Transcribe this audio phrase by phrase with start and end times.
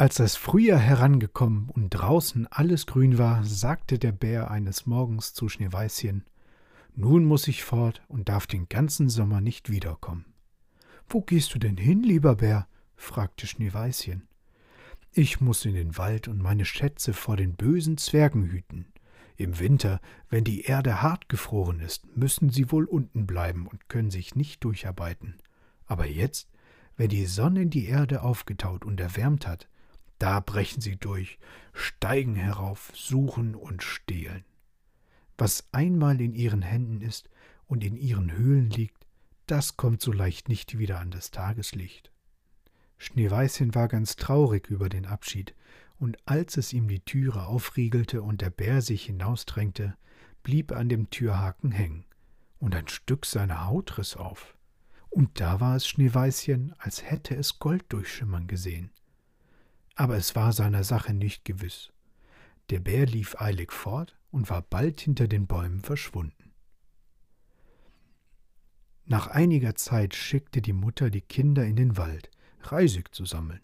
[0.00, 5.50] Als das Frühjahr herangekommen und draußen alles grün war, sagte der Bär eines Morgens zu
[5.50, 6.24] Schneeweißchen
[6.94, 10.24] Nun muss ich fort und darf den ganzen Sommer nicht wiederkommen.
[11.06, 12.66] Wo gehst du denn hin, lieber Bär?
[12.96, 14.26] fragte Schneeweißchen.
[15.12, 18.86] Ich muss in den Wald und meine Schätze vor den bösen Zwergen hüten.
[19.36, 24.10] Im Winter, wenn die Erde hart gefroren ist, müssen sie wohl unten bleiben und können
[24.10, 25.36] sich nicht durcharbeiten.
[25.84, 26.48] Aber jetzt,
[26.96, 29.68] wenn die Sonne die Erde aufgetaut und erwärmt hat,
[30.20, 31.38] da brechen sie durch,
[31.72, 34.44] steigen herauf, suchen und stehlen.
[35.38, 37.30] Was einmal in ihren Händen ist
[37.66, 39.06] und in ihren Höhlen liegt,
[39.46, 42.12] das kommt so leicht nicht wieder an das Tageslicht.
[42.98, 45.54] Schneeweißchen war ganz traurig über den Abschied,
[45.98, 49.96] und als es ihm die Türe aufriegelte und der Bär sich hinausdrängte,
[50.42, 52.04] blieb er an dem Türhaken hängen,
[52.58, 54.54] und ein Stück seiner Haut riss auf.
[55.08, 58.90] Und da war es Schneeweißchen, als hätte es Gold durchschimmern gesehen
[60.00, 61.92] aber es war seiner Sache nicht gewiss.
[62.70, 66.54] Der Bär lief eilig fort und war bald hinter den Bäumen verschwunden.
[69.04, 72.30] Nach einiger Zeit schickte die Mutter die Kinder in den Wald,
[72.62, 73.60] Reisig zu sammeln.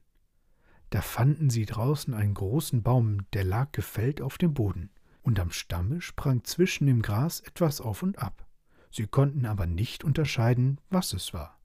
[0.91, 4.91] Da fanden sie draußen einen großen Baum, der lag gefällt auf dem Boden,
[5.22, 8.46] und am Stamme sprang zwischen dem Gras etwas auf und ab.
[8.91, 11.58] Sie konnten aber nicht unterscheiden, was es war.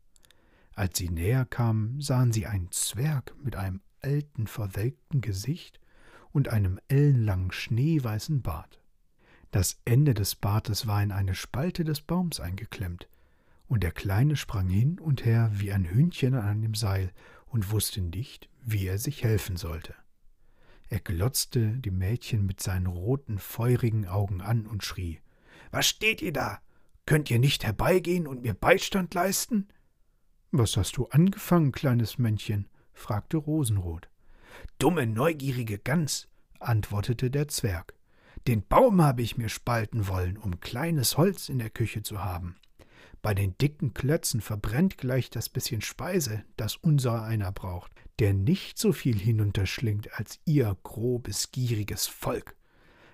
[0.75, 5.79] Als sie näher kamen, sahen sie einen Zwerg mit einem alten, verwelkten Gesicht
[6.31, 8.81] und einem ellenlangen, schneeweißen Bart.
[9.51, 13.07] Das Ende des Bartes war in eine Spalte des Baums eingeklemmt,
[13.67, 17.11] und der Kleine sprang hin und her wie ein Hühnchen an einem Seil
[17.47, 19.95] und wusste nicht, wie er sich helfen sollte.
[20.89, 25.19] Er glotzte die Mädchen mit seinen roten, feurigen Augen an und schrie
[25.71, 26.59] Was steht ihr da?
[27.05, 29.69] Könnt ihr nicht herbeigehen und mir Beistand leisten?
[30.51, 32.67] Was hast du angefangen, kleines Männchen?
[33.01, 34.09] Fragte Rosenrot.
[34.79, 37.93] Dumme, neugierige Gans, antwortete der Zwerg.
[38.47, 42.55] Den Baum habe ich mir spalten wollen, um kleines Holz in der Küche zu haben.
[43.21, 48.79] Bei den dicken Klötzen verbrennt gleich das bisschen Speise, das unser einer braucht, der nicht
[48.79, 52.55] so viel hinunterschlingt als ihr grobes, gieriges Volk.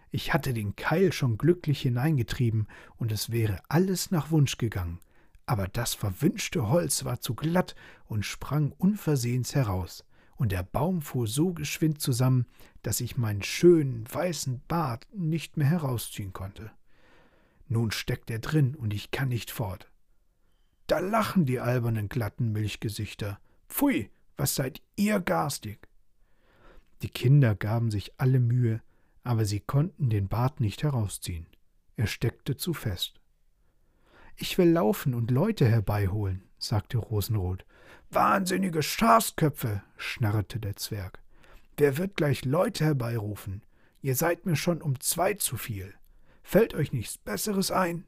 [0.09, 4.99] Ich hatte den Keil schon glücklich hineingetrieben, und es wäre alles nach Wunsch gegangen,
[5.47, 7.75] aber das verwünschte Holz war zu glatt
[8.05, 12.45] und sprang unversehens heraus, und der Baum fuhr so geschwind zusammen,
[12.83, 16.69] dass ich meinen schönen weißen Bart nicht mehr herausziehen konnte.
[17.67, 19.89] Nun steckt er drin und ich kann nicht fort.
[20.85, 23.39] Da lachen die albernen glatten Milchgesichter.
[23.67, 25.87] Pfui, was seid ihr garstig?
[27.01, 28.81] Die Kinder gaben sich alle Mühe,
[29.23, 31.47] aber sie konnten den Bart nicht herausziehen.
[31.95, 33.16] Er steckte zu fest.
[34.39, 37.65] Ich will laufen und Leute herbeiholen, sagte Rosenrot.
[38.11, 41.21] Wahnsinnige Schafsköpfe, schnarrte der Zwerg.
[41.75, 43.63] Wer wird gleich Leute herbeirufen?
[44.01, 45.93] Ihr seid mir schon um zwei zu viel.
[46.43, 48.05] Fällt euch nichts Besseres ein?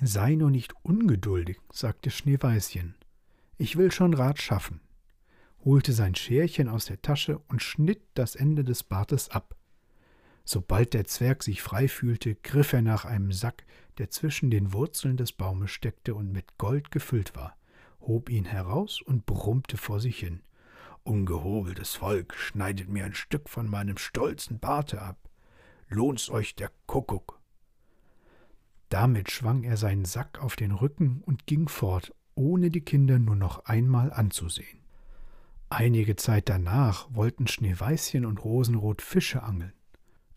[0.00, 2.94] Sei nur nicht ungeduldig, sagte Schneeweißchen.
[3.58, 4.80] Ich will schon Rat schaffen,
[5.64, 9.56] holte sein Scherchen aus der Tasche und schnitt das Ende des Bartes ab.
[10.44, 13.64] Sobald der Zwerg sich frei fühlte, griff er nach einem Sack,
[13.98, 17.56] der zwischen den Wurzeln des Baumes steckte und mit Gold gefüllt war,
[18.00, 20.42] hob ihn heraus und brummte vor sich hin.
[21.02, 25.18] Ungehobeltes Volk, schneidet mir ein Stück von meinem stolzen Barte ab.
[25.88, 27.40] Lohnt's euch der Kuckuck.
[28.88, 33.36] Damit schwang er seinen Sack auf den Rücken und ging fort, ohne die Kinder nur
[33.36, 34.80] noch einmal anzusehen.
[35.68, 39.72] Einige Zeit danach wollten Schneeweißchen und Rosenrot Fische angeln.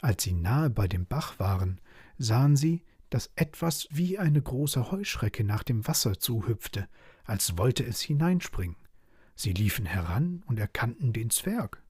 [0.01, 1.81] Als sie nahe bei dem Bach waren,
[2.17, 6.87] sahen sie, dass etwas wie eine große Heuschrecke nach dem Wasser zuhüpfte,
[7.23, 8.77] als wollte es hineinspringen.
[9.35, 11.81] Sie liefen heran und erkannten den Zwerg.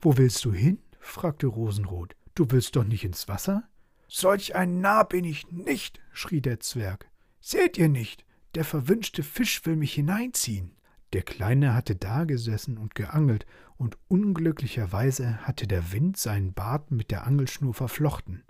[0.00, 0.78] Wo willst du hin?
[0.98, 2.16] fragte Rosenrot.
[2.34, 3.68] Du willst doch nicht ins Wasser?
[4.08, 7.08] Solch ein Narr bin ich nicht, schrie der Zwerg.
[7.40, 10.76] Seht ihr nicht, der verwünschte Fisch will mich hineinziehen.
[11.12, 13.46] Der Kleine hatte dagesessen und geangelt,
[13.76, 18.44] und unglücklicherweise hatte der Wind seinen Bart mit der Angelschnur verflochten.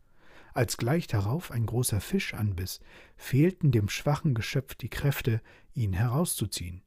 [0.52, 2.81] Als gleich darauf ein großer Fisch anbiss,
[3.16, 5.40] fehlten dem schwachen Geschöpf die Kräfte,
[5.75, 6.82] ihn herauszuziehen.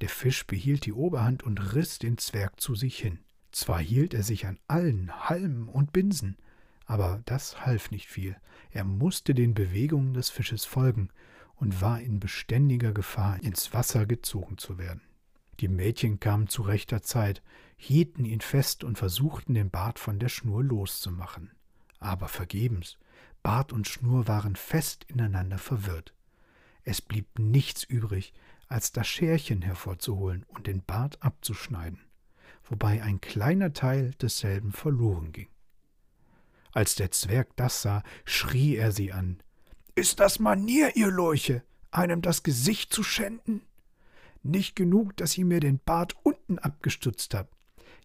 [0.00, 3.20] Der Fisch behielt die Oberhand und riß den Zwerg zu sich hin.
[3.52, 6.36] Zwar hielt er sich an allen Halmen und Binsen,
[6.86, 8.36] aber das half nicht viel.
[8.72, 11.08] Er musste den Bewegungen des Fisches folgen
[11.54, 15.02] und war in beständiger Gefahr, ins Wasser gezogen zu werden.
[15.60, 17.42] Die Mädchen kamen zu rechter Zeit,
[17.76, 21.50] hielten ihn fest und versuchten, den Bart von der Schnur loszumachen.
[22.00, 22.98] Aber vergebens.
[23.42, 26.14] Bart und Schnur waren fest ineinander verwirrt.
[26.82, 28.32] Es blieb nichts übrig,
[28.68, 32.00] als das Scherchen hervorzuholen und den Bart abzuschneiden.
[32.64, 35.48] wobei ein kleiner Teil desselben verloren ging.
[36.72, 39.42] Als der Zwerg das sah, schrie er sie an.
[39.94, 43.62] Ist das Manier, ihr Lurche, einem das Gesicht zu schänden?
[44.44, 47.56] Nicht genug, dass ihr mir den Bart unten abgestutzt habt.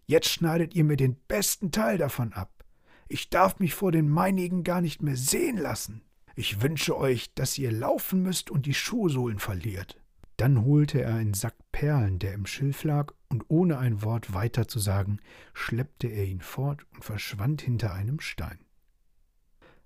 [0.06, 2.64] Jetzt schneidet ihr mir den besten Teil davon ab.
[3.08, 6.02] Ich darf mich vor den meinigen gar nicht mehr sehen lassen.
[6.34, 10.00] Ich wünsche euch, dass ihr laufen müsst und die Schuhsohlen verliert.
[10.38, 14.66] Dann holte er einen Sack Perlen, der im Schilf lag, und ohne ein Wort weiter
[14.66, 15.18] zu sagen,
[15.52, 18.58] schleppte er ihn fort und verschwand hinter einem Stein.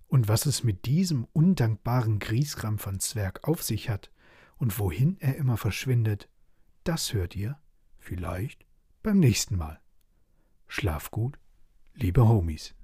[0.06, 4.12] Und was es mit diesem undankbaren Griesgram von Zwerg auf sich hat
[4.56, 6.28] und wohin er immer verschwindet,
[6.84, 7.58] das hört ihr
[7.98, 8.66] vielleicht
[9.02, 9.80] beim nächsten Mal.
[10.68, 11.38] Schlaf gut,
[11.94, 12.74] liebe Homies.